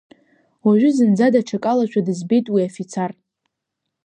[0.65, 3.11] Уажәы зынӡа даҽакалашәа дызбеит уи афицар.